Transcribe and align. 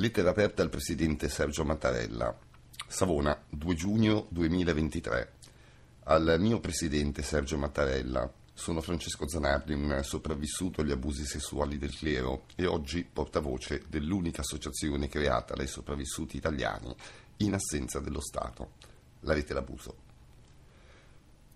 Lettera 0.00 0.30
aperta 0.30 0.62
al 0.62 0.70
presidente 0.70 1.28
Sergio 1.28 1.62
Mattarella. 1.62 2.34
Savona, 2.86 3.38
2 3.50 3.74
giugno 3.74 4.28
2023. 4.30 5.32
Al 6.04 6.36
mio 6.38 6.58
presidente 6.58 7.20
Sergio 7.20 7.58
Mattarella. 7.58 8.32
Sono 8.54 8.80
Francesco 8.80 9.28
Zanardi, 9.28 9.74
un 9.74 10.00
sopravvissuto 10.02 10.80
agli 10.80 10.90
abusi 10.90 11.26
sessuali 11.26 11.76
del 11.76 11.94
clero 11.94 12.46
e 12.56 12.64
oggi 12.64 13.04
portavoce 13.04 13.82
dell'unica 13.90 14.40
associazione 14.40 15.06
creata 15.06 15.52
dai 15.52 15.66
sopravvissuti 15.66 16.38
italiani 16.38 16.94
in 17.38 17.52
assenza 17.52 18.00
dello 18.00 18.22
Stato. 18.22 18.76
La 19.20 19.34
rete 19.34 19.52
l'abuso. 19.52 20.09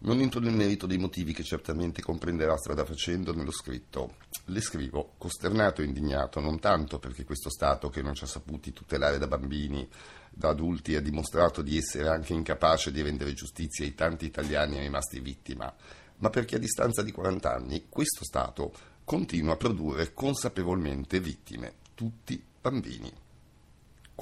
Non 0.04 0.20
entro 0.20 0.38
nel 0.38 0.52
merito 0.52 0.86
dei 0.86 0.98
motivi 0.98 1.32
che 1.32 1.42
certamente 1.42 2.02
comprenderà 2.02 2.58
strada 2.58 2.84
facendo 2.84 3.34
nello 3.34 3.50
scritto. 3.50 4.16
Le 4.46 4.60
scrivo 4.60 5.14
costernato 5.16 5.80
e 5.80 5.86
indignato 5.86 6.40
non 6.40 6.60
tanto 6.60 6.98
perché 6.98 7.24
questo 7.24 7.48
Stato 7.48 7.88
che 7.88 8.02
non 8.02 8.12
ci 8.12 8.24
ha 8.24 8.26
saputi 8.26 8.74
tutelare 8.74 9.16
da 9.16 9.26
bambini, 9.26 9.88
da 10.30 10.50
adulti 10.50 10.94
ha 10.94 11.00
dimostrato 11.00 11.62
di 11.62 11.78
essere 11.78 12.08
anche 12.08 12.34
incapace 12.34 12.92
di 12.92 13.00
rendere 13.00 13.32
giustizia 13.32 13.86
ai 13.86 13.94
tanti 13.94 14.26
italiani 14.26 14.78
rimasti 14.78 15.20
vittima, 15.20 15.74
ma 16.18 16.28
perché 16.28 16.56
a 16.56 16.60
distanza 16.60 17.02
di 17.02 17.10
40 17.10 17.50
anni 17.50 17.86
questo 17.88 18.24
Stato 18.24 18.74
continua 19.04 19.54
a 19.54 19.56
produrre 19.56 20.12
consapevolmente 20.12 21.18
vittime, 21.18 21.76
tutti 21.94 22.42
bambini. 22.60 23.23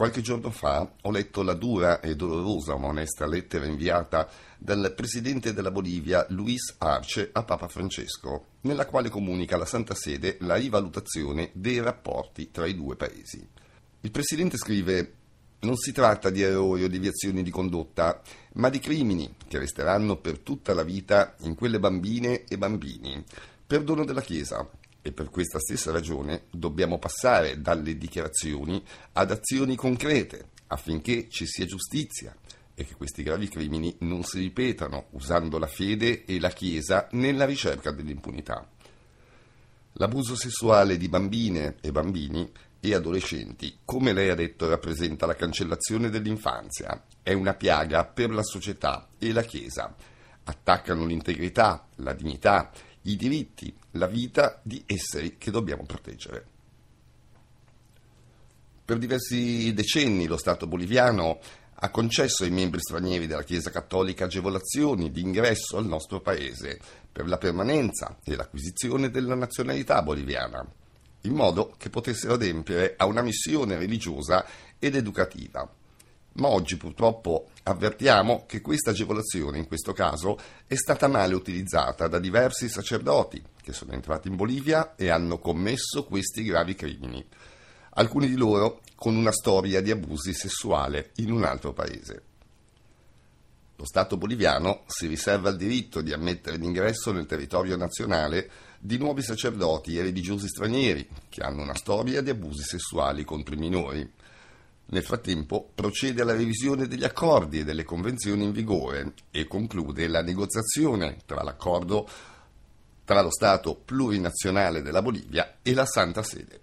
Qualche 0.03 0.21
giorno 0.21 0.51
fa 0.51 0.95
ho 1.01 1.11
letto 1.13 1.45
la 1.45 1.55
dura 1.55 2.01
e 2.01 2.17
dolorosa 2.17 2.77
ma 2.77 2.89
onesta 2.89 3.25
lettera 3.25 3.67
inviata 3.67 4.29
dal 4.59 4.93
presidente 4.97 5.53
della 5.53 5.71
Bolivia 5.71 6.27
Luis 6.31 6.75
Arce 6.79 7.31
a 7.31 7.45
Papa 7.45 7.69
Francesco, 7.69 8.47
nella 8.63 8.87
quale 8.87 9.11
comunica 9.11 9.55
alla 9.55 9.65
Santa 9.65 9.95
Sede 9.95 10.39
la 10.41 10.57
rivalutazione 10.57 11.51
dei 11.53 11.81
rapporti 11.81 12.51
tra 12.51 12.67
i 12.67 12.75
due 12.75 12.97
paesi. 12.97 13.47
Il 14.01 14.11
presidente 14.11 14.57
scrive 14.57 15.13
non 15.61 15.77
si 15.77 15.93
tratta 15.93 16.31
di 16.31 16.43
errori 16.43 16.83
o 16.83 16.89
deviazioni 16.89 17.45
di 17.45 17.51
condotta, 17.51 18.23
ma 18.55 18.71
di 18.71 18.81
crimini 18.81 19.33
che 19.47 19.61
resteranno 19.61 20.17
per 20.17 20.41
tutta 20.41 20.75
la 20.75 20.83
vita 20.83 21.37
in 21.43 21.55
quelle 21.55 21.79
bambine 21.79 22.43
e 22.47 22.59
bambini. 22.59 23.25
Perdono 23.65 24.05
della 24.05 24.21
Chiesa, 24.21 24.69
e 25.03 25.13
per 25.13 25.29
questa 25.29 25.59
stessa 25.59 25.91
ragione 25.91 26.45
dobbiamo 26.51 26.99
passare 26.99 27.61
dalle 27.61 27.99
dichiarazioni 27.99 28.83
ad 29.13 29.33
azioni 29.33 29.75
concrete 29.75 30.51
affinché 30.69 31.29
ci 31.29 31.45
sia 31.47 31.67
giustizia 31.67 32.35
e 32.75 32.85
che 32.85 32.95
questi 32.95 33.23
gravi 33.23 33.49
crimini 33.49 33.95
non 34.01 34.23
si 34.23 34.39
ripetano 34.39 35.07
usando 35.11 35.59
la 35.59 35.67
fede 35.67 36.25
e 36.25 36.41
la 36.41 36.49
Chiesa 36.49 37.09
nella 37.13 37.45
ricerca 37.45 37.91
dell'impunità. 37.91 38.67
L'abuso 39.97 40.35
sessuale 40.35 40.97
di 40.97 41.09
bambine 41.09 41.77
e 41.83 41.93
bambini 41.93 42.51
e 42.81 42.95
adolescenti, 42.95 43.79
come 43.85 44.13
lei 44.13 44.31
ha 44.31 44.35
detto, 44.35 44.69
rappresenta 44.69 45.27
la 45.27 45.37
cancellazione 45.37 46.09
dell'infanzia, 46.09 47.05
è 47.23 47.33
una 47.35 47.55
piaga 47.55 48.05
per 48.07 48.31
la 48.31 48.43
società 48.43 49.11
e 49.19 49.33
la 49.33 49.43
Chiesa. 49.43 49.95
Attaccano 50.45 51.05
l'integrità, 51.05 51.87
la 51.97 52.15
dignità 52.15 52.73
i 53.03 53.17
diritti, 53.17 53.75
la 53.93 54.07
vita 54.07 54.61
di 54.63 54.83
esseri 54.87 55.37
che 55.39 55.51
dobbiamo 55.51 55.85
proteggere. 55.85 56.47
Per 58.85 58.99
diversi 58.99 59.73
decenni 59.73 60.27
lo 60.27 60.37
Stato 60.37 60.67
boliviano 60.67 61.41
ha 61.75 61.91
concesso 61.91 62.45
ai 62.45 62.51
membri 62.51 62.81
stranieri 62.81 63.27
della 63.27 63.43
Chiesa 63.43 63.71
Cattolica 63.71 64.27
agevolazioni 64.27 65.11
di 65.11 65.21
ingresso 65.21 65.79
al 65.79 65.87
nostro 65.87 66.21
paese 66.21 66.79
per 67.11 67.27
la 67.27 67.39
permanenza 67.39 68.19
e 68.23 68.37
l'acquisizione 68.37 69.11
della 69.11 69.35
nazionalità 69.35 70.03
boliviana, 70.03 70.65
in 71.23 71.35
modo 71.35 71.75
che 71.77 71.91
potessero 71.91 72.35
adempiere 72.35 72.95
a 72.97 73.07
una 73.07 73.23
missione 73.23 73.77
religiosa 73.77 74.45
ed 74.79 74.95
educativa 74.95 75.69
ma 76.35 76.49
oggi 76.49 76.77
purtroppo 76.77 77.49
avvertiamo 77.65 78.45
che 78.47 78.61
questa 78.61 78.91
agevolazione 78.91 79.59
in 79.59 79.67
questo 79.67 79.93
caso 79.93 80.39
è 80.67 80.75
stata 80.75 81.09
male 81.09 81.35
utilizzata 81.35 82.09
da 82.09 82.19
diversi 82.19 82.69
sacerdoti 82.69 83.43
che 83.61 83.73
sono 83.73 83.93
entrati 83.93 84.29
in 84.29 84.37
Bolivia 84.37 84.95
e 84.97 85.11
hanno 85.11 85.39
commesso 85.39 86.05
questi 86.05 86.43
gravi 86.43 86.75
crimini, 86.75 87.25
alcuni 87.91 88.29
di 88.29 88.37
loro 88.37 88.81
con 88.95 89.17
una 89.17 89.33
storia 89.33 89.81
di 89.81 89.91
abusi 89.91 90.33
sessuali 90.33 91.05
in 91.17 91.31
un 91.31 91.45
altro 91.45 91.73
paese. 91.73 92.23
Lo 93.77 93.85
Stato 93.85 94.17
boliviano 94.17 94.83
si 94.87 95.07
riserva 95.07 95.51
il 95.51 95.57
diritto 95.57 96.03
di 96.03 96.13
ammettere 96.13 96.57
l'ingresso 96.57 97.11
nel 97.11 97.27
territorio 97.27 97.77
nazionale 97.77 98.51
di 98.79 98.97
nuovi 98.97 99.23
sacerdoti 99.23 99.97
e 99.97 100.03
religiosi 100.03 100.47
stranieri 100.47 101.09
che 101.29 101.43
hanno 101.43 101.63
una 101.63 101.75
storia 101.75 102.21
di 102.21 102.31
abusi 102.31 102.63
sessuali 102.63 103.25
contro 103.25 103.55
i 103.55 103.59
minori 103.59 104.13
nel 104.87 105.05
frattempo 105.05 105.71
procede 105.75 106.23
alla 106.23 106.35
revisione 106.35 106.87
degli 106.87 107.05
accordi 107.05 107.61
e 107.61 107.65
delle 107.65 107.85
convenzioni 107.85 108.45
in 108.45 108.53
vigore 108.53 109.15
e 109.31 109.47
conclude 109.47 110.07
la 110.07 110.23
negoziazione 110.23 111.19
tra 111.25 111.43
l'accordo 111.43 112.07
tra 113.05 113.23
lo 113.23 113.31
Stato 113.31 113.75
plurinazionale 113.75 114.83
della 114.83 115.01
Bolivia 115.01 115.59
e 115.63 115.73
la 115.73 115.87
Santa 115.87 116.23
Sede. 116.23 116.61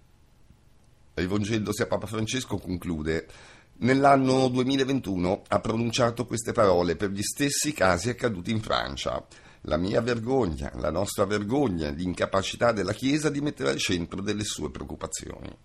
Rivolgendosi 1.15 1.81
a 1.81 1.87
Papa 1.87 2.07
Francesco 2.07 2.57
conclude 2.57 3.27
Nell'anno 3.81 4.49
2021 4.49 5.43
ha 5.47 5.59
pronunciato 5.59 6.25
queste 6.25 6.51
parole 6.51 6.97
per 6.97 7.11
gli 7.11 7.21
stessi 7.21 7.71
casi 7.71 8.09
accaduti 8.09 8.51
in 8.51 8.61
Francia. 8.61 9.25
La 9.61 9.77
mia 9.77 10.01
vergogna, 10.01 10.71
la 10.75 10.91
nostra 10.91 11.25
vergogna, 11.25 11.89
l'incapacità 11.89 12.73
della 12.73 12.93
Chiesa 12.93 13.29
di 13.29 13.39
mettere 13.41 13.69
al 13.69 13.77
centro 13.77 14.21
delle 14.21 14.43
sue 14.43 14.69
preoccupazioni 14.69 15.57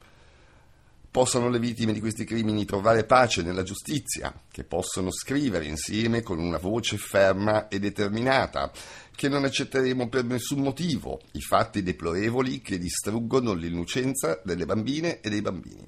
possano 1.14 1.48
le 1.48 1.60
vittime 1.60 1.92
di 1.92 2.00
questi 2.00 2.24
crimini 2.24 2.64
trovare 2.64 3.04
pace 3.04 3.42
nella 3.42 3.62
giustizia, 3.62 4.34
che 4.50 4.64
possono 4.64 5.12
scrivere 5.12 5.64
insieme 5.64 6.22
con 6.22 6.40
una 6.40 6.58
voce 6.58 6.96
ferma 6.96 7.68
e 7.68 7.78
determinata, 7.78 8.72
che 9.14 9.28
non 9.28 9.44
accetteremo 9.44 10.08
per 10.08 10.24
nessun 10.24 10.58
motivo 10.58 11.20
i 11.34 11.40
fatti 11.40 11.84
deplorevoli 11.84 12.60
che 12.60 12.78
distruggono 12.78 13.52
l'innocenza 13.52 14.40
delle 14.42 14.66
bambine 14.66 15.20
e 15.20 15.30
dei 15.30 15.40
bambini. 15.40 15.86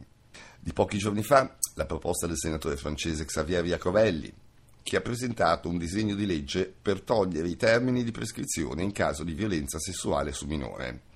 Di 0.61 0.73
pochi 0.73 0.97
giorni 0.97 1.25
fa 1.25 1.57
la 1.75 1.87
proposta 1.87 2.29
del 2.29 2.39
senatore 2.39 2.77
francese 2.77 3.25
Xavier 3.25 3.65
Iacovelli, 3.65 4.33
che 4.81 4.97
ha 4.97 5.01
presentato 5.01 5.69
un 5.69 5.77
disegno 5.77 6.15
di 6.15 6.25
legge 6.25 6.73
per 6.81 7.01
togliere 7.01 7.49
i 7.49 7.57
termini 7.57 8.05
di 8.05 8.13
prescrizione 8.13 8.85
in 8.85 8.93
caso 8.93 9.25
di 9.25 9.35
violenza 9.35 9.81
sessuale 9.81 10.31
su 10.31 10.47
minore 10.47 11.15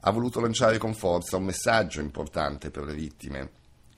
ha 0.00 0.10
voluto 0.10 0.40
lanciare 0.40 0.78
con 0.78 0.94
forza 0.94 1.36
un 1.36 1.44
messaggio 1.44 2.00
importante 2.00 2.70
per 2.70 2.84
le 2.84 2.94
vittime. 2.94 3.50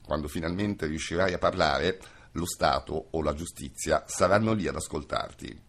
Quando 0.03 0.27
finalmente 0.27 0.87
riuscirai 0.87 1.33
a 1.33 1.37
parlare, 1.37 1.99
lo 2.33 2.45
Stato 2.45 3.07
o 3.11 3.21
la 3.21 3.33
giustizia 3.33 4.03
saranno 4.07 4.53
lì 4.53 4.67
ad 4.67 4.75
ascoltarti. 4.75 5.59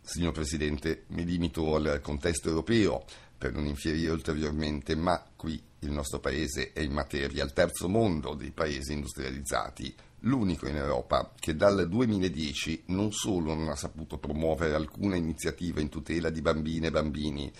Signor 0.00 0.32
Presidente, 0.32 1.04
mi 1.08 1.24
limito 1.24 1.74
al 1.74 2.00
contesto 2.02 2.48
europeo 2.48 3.04
per 3.38 3.52
non 3.52 3.66
infierire 3.66 4.10
ulteriormente, 4.10 4.96
ma 4.96 5.24
qui 5.36 5.62
il 5.80 5.90
nostro 5.90 6.20
Paese 6.20 6.72
è 6.72 6.80
in 6.80 6.92
materia 6.92 7.42
al 7.42 7.52
terzo 7.52 7.88
mondo 7.88 8.34
dei 8.34 8.50
paesi 8.50 8.92
industrializzati, 8.92 9.94
l'unico 10.20 10.68
in 10.68 10.76
Europa 10.76 11.32
che 11.38 11.56
dal 11.56 11.88
2010 11.88 12.84
non 12.86 13.12
solo 13.12 13.54
non 13.54 13.68
ha 13.68 13.76
saputo 13.76 14.18
promuovere 14.18 14.74
alcuna 14.74 15.16
iniziativa 15.16 15.80
in 15.80 15.88
tutela 15.88 16.30
di 16.30 16.40
bambine 16.40 16.88
e 16.88 16.90
bambini 16.90 17.52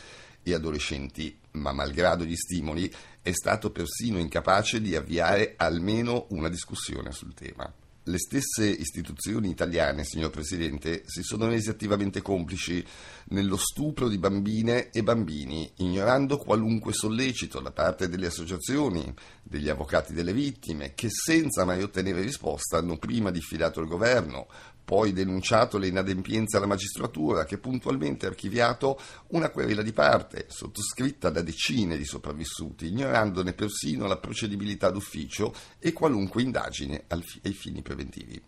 e 0.43 0.55
adolescenti, 0.55 1.37
ma 1.53 1.73
malgrado 1.73 2.25
gli 2.25 2.37
stimoli 2.37 2.93
è 3.21 3.33
stato 3.33 3.71
persino 3.71 4.19
incapace 4.19 4.81
di 4.81 4.97
avviare 4.97 5.55
almeno 5.57 6.27
una 6.31 6.49
discussione 6.49 7.13
sul 7.13 7.35
tema. 7.35 7.73
Le 8.07 8.19
stesse 8.19 8.67
istituzioni 8.67 9.49
italiane, 9.49 10.03
signor 10.03 10.31
Presidente, 10.31 11.05
si 11.07 11.23
sono 11.23 11.47
rese 11.47 11.71
attivamente 11.71 12.21
complici 12.21 12.85
nello 13.27 13.57
stupro 13.57 14.09
di 14.09 14.19
bambine 14.19 14.91
e 14.91 15.05
bambini, 15.05 15.71
ignorando 15.77 16.37
qualunque 16.37 16.93
sollecito 16.93 17.61
da 17.61 17.71
parte 17.71 18.09
delle 18.09 18.27
associazioni, 18.27 19.15
degli 19.41 19.69
avvocati 19.69 20.13
delle 20.13 20.33
vittime, 20.33 20.95
che 20.95 21.07
senza 21.11 21.65
mai 21.65 21.81
ottenere 21.81 22.23
risposta 22.23 22.79
hanno 22.79 22.99
prima 22.99 23.31
diffidato 23.31 23.81
il 23.81 23.87
governo, 23.87 24.49
poi 24.93 25.15
denunciato 25.15 25.79
le 25.79 25.87
inadempienze 25.87 26.59
alla 26.59 26.67
magistratura 26.67 27.47
che 27.47 27.57
puntualmente 27.57 28.27
ha 28.27 28.29
archiviato 28.29 29.01
una 29.29 29.49
querela 29.49 29.81
di 29.81 29.95
parte 29.95 30.45
sottoscritta 30.51 31.31
da 31.31 31.41
decine 31.41 31.97
di 31.97 32.05
sopravvissuti, 32.05 32.89
ignorandone 32.89 33.55
persino 33.55 34.07
la 34.07 34.19
procedibilità 34.19 34.91
d'ufficio 34.91 35.55
e 35.79 35.95
qualunque 35.95 36.43
indagine 36.43 37.05
ai 37.09 37.53
fini 37.55 37.81
preventivi. 37.81 38.39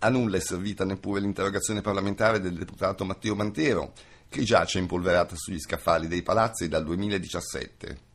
A 0.00 0.10
nulla 0.10 0.36
è 0.36 0.40
servita 0.40 0.84
neppure 0.84 1.20
l'interrogazione 1.20 1.80
parlamentare 1.80 2.38
del 2.38 2.58
deputato 2.58 3.06
Matteo 3.06 3.34
Mantero, 3.34 3.94
che 4.28 4.42
giace 4.42 4.78
impolverata 4.78 5.36
sugli 5.36 5.58
scaffali 5.58 6.06
dei 6.06 6.20
palazzi 6.20 6.68
dal 6.68 6.84
2017. 6.84 8.05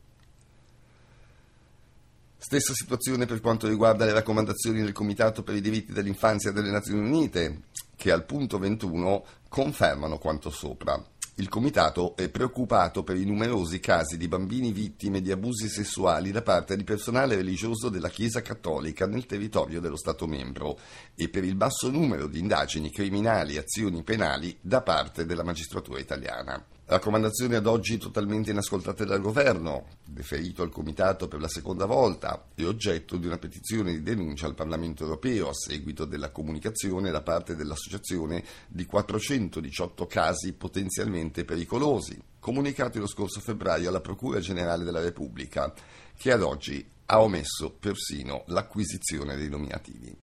Stessa 2.44 2.74
situazione 2.74 3.24
per 3.24 3.40
quanto 3.40 3.68
riguarda 3.68 4.04
le 4.04 4.12
raccomandazioni 4.12 4.82
del 4.82 4.90
Comitato 4.90 5.44
per 5.44 5.54
i 5.54 5.60
diritti 5.60 5.92
dell'infanzia 5.92 6.50
delle 6.50 6.72
Nazioni 6.72 6.98
Unite, 6.98 7.62
che 7.94 8.10
al 8.10 8.24
punto 8.24 8.58
21 8.58 9.24
confermano 9.48 10.18
quanto 10.18 10.50
sopra. 10.50 11.00
Il 11.36 11.48
comitato 11.48 12.16
è 12.16 12.28
preoccupato 12.28 13.04
per 13.04 13.16
i 13.16 13.24
numerosi 13.24 13.78
casi 13.78 14.16
di 14.16 14.26
bambini 14.26 14.72
vittime 14.72 15.22
di 15.22 15.30
abusi 15.30 15.68
sessuali 15.68 16.32
da 16.32 16.42
parte 16.42 16.76
di 16.76 16.82
personale 16.82 17.36
religioso 17.36 17.88
della 17.88 18.10
Chiesa 18.10 18.42
Cattolica 18.42 19.06
nel 19.06 19.24
territorio 19.24 19.80
dello 19.80 19.96
Stato 19.96 20.26
membro 20.26 20.76
e 21.14 21.28
per 21.28 21.44
il 21.44 21.54
basso 21.54 21.90
numero 21.90 22.26
di 22.26 22.40
indagini 22.40 22.90
criminali 22.90 23.54
e 23.54 23.58
azioni 23.58 24.02
penali 24.02 24.58
da 24.60 24.82
parte 24.82 25.24
della 25.26 25.44
magistratura 25.44 26.00
italiana. 26.00 26.60
Raccomandazioni 26.92 27.54
ad 27.54 27.66
oggi 27.66 27.96
totalmente 27.96 28.50
inascoltate 28.50 29.06
dal 29.06 29.22
governo, 29.22 29.86
deferito 30.04 30.62
al 30.62 30.68
Comitato 30.68 31.26
per 31.26 31.40
la 31.40 31.48
seconda 31.48 31.86
volta 31.86 32.48
e 32.54 32.66
oggetto 32.66 33.16
di 33.16 33.24
una 33.24 33.38
petizione 33.38 33.92
di 33.92 34.02
denuncia 34.02 34.44
al 34.44 34.54
Parlamento 34.54 35.04
europeo 35.04 35.48
a 35.48 35.54
seguito 35.54 36.04
della 36.04 36.30
comunicazione 36.30 37.10
da 37.10 37.22
parte 37.22 37.56
dell'Associazione 37.56 38.44
di 38.68 38.84
418 38.84 40.06
casi 40.06 40.52
potenzialmente 40.52 41.46
pericolosi, 41.46 42.22
comunicati 42.38 42.98
lo 42.98 43.06
scorso 43.06 43.40
febbraio 43.40 43.88
alla 43.88 44.02
Procura 44.02 44.38
Generale 44.40 44.84
della 44.84 45.00
Repubblica, 45.00 45.72
che 46.14 46.30
ad 46.30 46.42
oggi 46.42 46.86
ha 47.06 47.22
omesso 47.22 47.70
persino 47.70 48.44
l'acquisizione 48.48 49.34
dei 49.36 49.48
nominativi. 49.48 50.21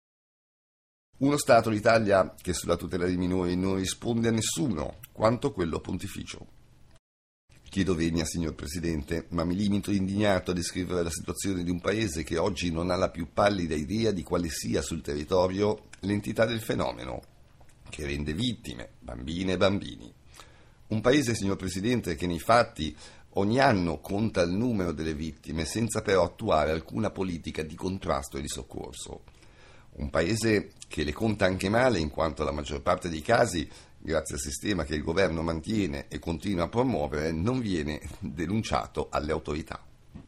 Uno 1.22 1.38
Stato, 1.38 1.70
l'Italia, 1.70 2.34
che 2.42 2.52
sulla 2.52 2.76
tutela 2.76 3.06
dei 3.06 3.16
minori 3.16 3.56
non 3.56 3.76
risponde 3.76 4.30
a 4.30 4.32
nessuno, 4.32 4.98
quanto 5.12 5.52
quello 5.52 5.80
pontificio. 5.80 6.48
Chiedo 7.70 7.94
venia, 7.94 8.26
signor 8.26 8.56
Presidente, 8.56 9.28
ma 9.30 9.44
mi 9.44 9.56
limito 9.56 9.92
indignato 9.92 10.50
a 10.50 10.56
descrivere 10.56 11.04
la 11.04 11.12
situazione 11.12 11.64
di 11.64 11.70
un 11.70 11.80
paese 11.80 12.24
che 12.24 12.40
oggi 12.40 12.72
non 12.72 12.90
ha 12.90 12.96
la 12.96 13.12
più 13.12 13.28
pallida 13.32 13.76
idea 13.76 14.10
di 14.10 14.24
quale 14.24 14.50
sia 14.50 14.82
sul 14.82 15.04
territorio 15.04 15.90
l'entità 16.00 16.46
del 16.46 16.60
fenomeno, 16.60 17.22
che 17.88 18.08
rende 18.08 18.34
vittime, 18.34 18.94
bambine 18.98 19.54
e 19.54 19.58
bambini. 19.58 20.12
Un 20.88 21.02
paese, 21.02 21.36
signor 21.36 21.56
Presidente, 21.56 22.16
che 22.16 22.26
nei 22.26 22.40
fatti 22.40 22.98
ogni 23.34 23.60
anno 23.60 24.00
conta 24.00 24.42
il 24.42 24.54
numero 24.54 24.92
delle 24.92 25.14
vittime 25.14 25.66
senza 25.66 26.02
però 26.02 26.24
attuare 26.24 26.72
alcuna 26.72 27.12
politica 27.12 27.62
di 27.62 27.76
contrasto 27.76 28.40
e 28.40 28.42
di 28.42 28.50
soccorso. 28.50 29.22
Un 29.94 30.10
paese 30.10 30.72
che 30.88 31.04
le 31.04 31.14
conta 31.14 31.46
anche 31.46 31.70
male 31.70 32.00
in 32.00 32.10
quanto 32.10 32.44
la 32.44 32.52
maggior 32.52 32.82
parte 32.82 33.10
dei 33.10 33.22
casi, 33.22 33.68
grazie 33.98 34.36
al 34.36 34.42
sistema 34.42 34.84
che 34.84 34.96
il 34.96 35.04
governo 35.04 35.42
mantiene 35.42 36.08
e 36.08 36.20
continua 36.20 36.66
a 36.66 36.70
promuovere, 36.70 37.32
non 37.32 37.60
viene 37.60 38.02
denunciato 38.20 39.08
alle 39.10 39.32
autorità. 39.32 39.84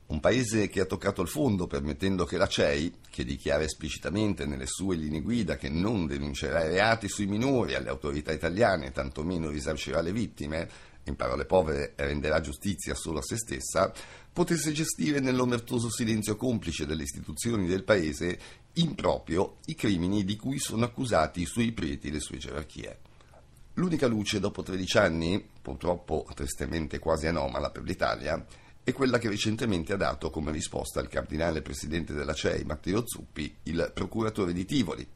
Un 0.05 0.19
paese 0.19 0.69
che 0.69 0.81
ha 0.81 0.85
toccato 0.85 1.21
il 1.21 1.27
fondo 1.27 1.65
permettendo 1.65 2.25
che 2.25 2.37
la 2.37 2.47
CEI, 2.47 2.93
che 3.09 3.25
dichiara 3.25 3.63
esplicitamente 3.63 4.45
nelle 4.45 4.67
sue 4.67 4.95
linee 4.95 5.21
guida 5.21 5.55
che 5.55 5.69
non 5.69 6.05
denuncerà 6.05 6.63
i 6.63 6.67
reati 6.69 7.07
sui 7.07 7.25
minori 7.25 7.73
alle 7.73 7.89
autorità 7.89 8.31
italiane, 8.31 8.91
tantomeno 8.91 9.49
risarcirà 9.49 10.01
le 10.01 10.11
vittime, 10.11 10.69
in 11.05 11.15
parole 11.15 11.45
povere 11.45 11.93
renderà 11.95 12.39
giustizia 12.41 12.95
solo 12.95 13.19
a 13.19 13.23
se 13.23 13.37
stessa, 13.37 13.91
potesse 14.31 14.71
gestire 14.71 15.19
nell'omertoso 15.19 15.89
silenzio 15.89 16.35
complice 16.35 16.85
delle 16.85 17.03
istituzioni 17.03 17.67
del 17.67 17.83
paese 17.83 18.39
improprio 18.73 19.57
i 19.65 19.75
crimini 19.75 20.23
di 20.23 20.35
cui 20.35 20.59
sono 20.59 20.85
accusati 20.85 21.41
i 21.41 21.45
suoi 21.45 21.71
preti 21.71 22.07
e 22.07 22.11
le 22.11 22.19
sue 22.19 22.37
gerarchie. 22.37 22.99
L'unica 23.75 24.07
luce 24.07 24.39
dopo 24.39 24.63
13 24.63 24.97
anni, 24.97 25.47
purtroppo 25.61 26.27
tristemente 26.35 26.99
quasi 26.99 27.27
anomala 27.27 27.71
per 27.71 27.83
l'Italia, 27.83 28.43
è 28.83 28.91
quella 28.91 29.17
che 29.17 29.29
recentemente 29.29 29.93
ha 29.93 29.97
dato 29.97 30.29
come 30.29 30.51
risposta 30.51 30.99
al 30.99 31.07
cardinale 31.07 31.61
presidente 31.61 32.13
della 32.13 32.33
CEI, 32.33 32.65
Matteo 32.65 33.03
Zuppi, 33.05 33.55
il 33.63 33.91
procuratore 33.93 34.53
di 34.53 34.65
Tivoli, 34.65 35.07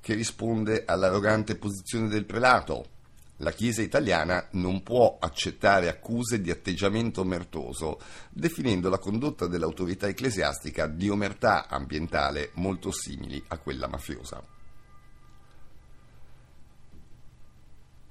che 0.00 0.14
risponde 0.14 0.84
all'arrogante 0.86 1.56
posizione 1.56 2.08
del 2.08 2.24
prelato, 2.24 2.98
la 3.40 3.52
Chiesa 3.52 3.82
italiana 3.82 4.48
non 4.52 4.82
può 4.82 5.16
accettare 5.18 5.88
accuse 5.88 6.40
di 6.40 6.50
atteggiamento 6.50 7.22
omertoso, 7.22 7.98
definendo 8.30 8.88
la 8.88 8.98
condotta 8.98 9.46
dell'autorità 9.46 10.06
ecclesiastica 10.06 10.86
di 10.86 11.08
omertà 11.08 11.66
ambientale 11.68 12.50
molto 12.54 12.90
simili 12.92 13.42
a 13.48 13.58
quella 13.58 13.88
mafiosa. 13.88 14.42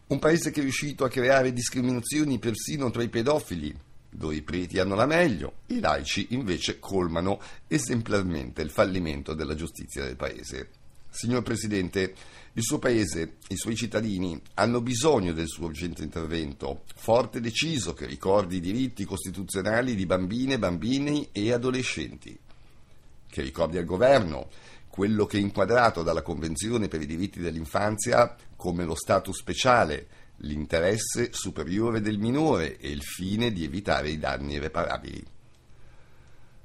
Un 0.08 0.18
paese 0.18 0.50
che 0.50 0.62
è 0.62 0.64
riuscito 0.64 1.06
a 1.06 1.10
creare 1.10 1.54
discriminazioni 1.54 2.40
persino 2.40 2.90
tra 2.90 3.04
i 3.04 3.10
pedofili, 3.10 3.78
dove 4.10 4.36
i 4.36 4.42
preti 4.42 4.80
hanno 4.80 4.96
la 4.96 5.06
meglio, 5.06 5.60
i 5.68 5.80
laici 5.80 6.28
invece 6.32 6.80
colmano 6.80 7.40
esemplarmente 7.68 8.64
il 8.64 8.72
fallimento 8.72 9.36
della 9.36 9.54
giustizia 9.54 10.04
del 10.04 10.16
paese. 10.16 10.79
Signor 11.10 11.44
Presidente, 11.44 12.14
il 12.54 12.64
suo 12.64 12.80
Paese, 12.80 13.38
i 13.50 13.58
suoi 13.58 13.76
cittadini 13.76 14.40
hanno 14.56 14.82
bisogno 14.82 15.34
del 15.34 15.48
suo 15.48 15.66
urgente 15.66 16.04
intervento, 16.04 16.84
forte 16.96 17.40
e 17.40 17.42
deciso, 17.42 17.94
che 17.94 18.06
ricordi 18.06 18.58
i 18.58 18.62
diritti 18.62 19.06
costituzionali 19.06 19.96
di 19.96 20.06
bambine, 20.06 20.60
bambini 20.60 21.30
e 21.32 21.52
adolescenti, 21.52 22.38
che 23.30 23.42
ricordi 23.42 23.78
al 23.78 23.86
governo 23.86 24.50
quello 24.88 25.26
che 25.26 25.38
è 25.38 25.42
inquadrato 25.42 26.04
dalla 26.04 26.22
Convenzione 26.22 26.88
per 26.88 27.02
i 27.02 27.06
diritti 27.06 27.40
dell'infanzia 27.40 28.36
come 28.56 28.84
lo 28.84 28.96
status 28.96 29.38
speciale, 29.38 30.08
l'interesse 30.38 31.30
superiore 31.32 32.02
del 32.02 32.18
minore 32.18 32.78
e 32.78 32.90
il 32.90 33.02
fine 33.02 33.52
di 33.52 33.64
evitare 33.64 34.10
i 34.10 34.20
danni 34.20 34.54
irreparabili. 34.54 35.26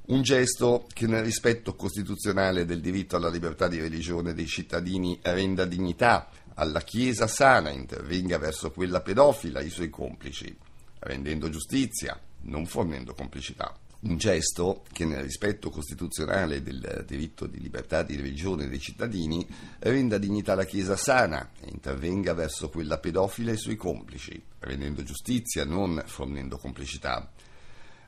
Un 0.06 0.20
gesto 0.20 0.86
che 0.92 1.06
nel 1.06 1.24
rispetto 1.24 1.74
costituzionale 1.74 2.66
del 2.66 2.82
diritto 2.82 3.16
alla 3.16 3.30
libertà 3.30 3.68
di 3.68 3.80
religione 3.80 4.34
dei 4.34 4.46
cittadini 4.46 5.18
renda 5.22 5.64
dignità 5.64 6.28
alla 6.56 6.82
Chiesa 6.82 7.26
sana, 7.26 7.70
intervenga 7.70 8.36
verso 8.36 8.70
quella 8.70 9.00
pedofila 9.00 9.60
e 9.60 9.64
i 9.64 9.70
suoi 9.70 9.88
complici, 9.88 10.54
rendendo 10.98 11.48
giustizia, 11.48 12.20
non 12.42 12.66
fornendo 12.66 13.14
complicità. 13.14 13.74
Un 14.00 14.18
gesto 14.18 14.84
che 14.92 15.06
nel 15.06 15.22
rispetto 15.22 15.70
costituzionale 15.70 16.62
del 16.62 17.04
diritto 17.06 17.46
di 17.46 17.58
libertà 17.58 18.02
di 18.02 18.16
religione 18.16 18.68
dei 18.68 18.80
cittadini 18.80 19.46
renda 19.78 20.18
dignità 20.18 20.52
alla 20.52 20.66
Chiesa 20.66 20.96
sana 20.96 21.52
e 21.62 21.70
intervenga 21.70 22.34
verso 22.34 22.68
quella 22.68 22.98
pedofila 22.98 23.52
e 23.52 23.54
i 23.54 23.58
suoi 23.58 23.76
complici, 23.76 24.38
rendendo 24.58 25.02
giustizia, 25.02 25.64
non 25.64 26.02
fornendo 26.04 26.58
complicità. 26.58 27.26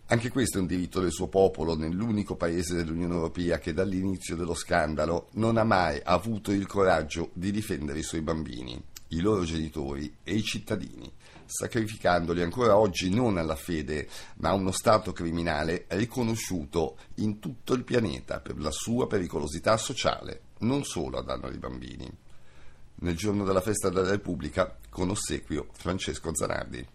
Anche 0.08 0.30
questo 0.30 0.58
è 0.58 0.60
un 0.60 0.68
diritto 0.68 1.00
del 1.00 1.10
suo 1.10 1.26
popolo 1.26 1.75
nell'unico 1.75 2.36
paese 2.36 2.76
dell'Unione 2.76 3.14
Europea 3.14 3.58
che 3.58 3.72
dall'inizio 3.72 4.36
dello 4.36 4.54
scandalo 4.54 5.30
non 5.32 5.56
ha 5.56 5.64
mai 5.64 6.00
avuto 6.04 6.52
il 6.52 6.64
coraggio 6.64 7.30
di 7.32 7.50
difendere 7.50 7.98
i 7.98 8.04
suoi 8.04 8.20
bambini, 8.20 8.80
i 9.08 9.20
loro 9.20 9.42
genitori 9.42 10.18
e 10.22 10.34
i 10.34 10.44
cittadini, 10.44 11.12
sacrificandoli 11.46 12.40
ancora 12.40 12.76
oggi 12.76 13.10
non 13.10 13.36
alla 13.36 13.56
fede, 13.56 14.08
ma 14.36 14.50
a 14.50 14.54
uno 14.54 14.70
Stato 14.70 15.10
criminale 15.10 15.86
riconosciuto 15.88 16.98
in 17.16 17.40
tutto 17.40 17.75
il 17.75 17.82
pianeta 17.82 18.38
per 18.38 18.60
la 18.60 18.70
sua 18.70 19.08
pericolosità 19.08 19.76
sociale, 19.76 20.42
non 20.58 20.84
solo 20.84 21.18
a 21.18 21.22
danno 21.25 21.48
dei 21.48 21.58
bambini. 21.58 22.08
Nel 22.98 23.16
giorno 23.16 23.42
della 23.42 23.60
festa 23.60 23.88
della 23.88 24.10
Repubblica, 24.10 24.78
con 24.88 25.10
ossequio 25.10 25.66
Francesco 25.72 26.32
Zanardi. 26.32 26.94